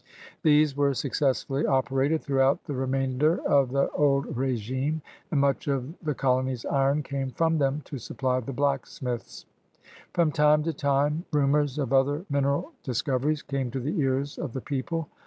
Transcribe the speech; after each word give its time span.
These 0.41 0.75
were 0.75 0.95
successfully 0.95 1.63
operated 1.63 2.23
throughout 2.23 2.63
the 2.63 2.73
remain 2.73 3.19
der 3.19 3.35
of 3.45 3.69
the 3.71 3.87
Old 3.91 4.35
Regime, 4.35 5.03
and 5.29 5.39
much 5.39 5.67
of 5.67 5.93
the 6.01 6.15
colony's 6.15 6.65
iron 6.65 7.03
came 7.03 7.29
from 7.29 7.59
them 7.59 7.81
to 7.85 7.99
supply 7.99 8.39
the 8.39 8.51
blacksmiths. 8.51 9.45
From 10.11 10.31
time 10.31 10.63
to 10.63 10.73
time 10.73 11.25
rumors 11.31 11.77
of 11.77 11.93
other 11.93 12.25
mineral 12.31 12.71
dis 12.81 13.03
coveries 13.03 13.43
came 13.45 13.69
to 13.69 13.79
the 13.79 13.99
ears 13.99 14.39
of 14.39 14.53
the 14.53 14.61
people. 14.61 15.07